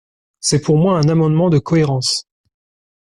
C’est 0.39 0.61
pour 0.63 0.79
moi 0.79 0.97
un 0.97 1.09
amendement 1.09 1.51
de 1.51 1.59
cohérence. 1.59 2.25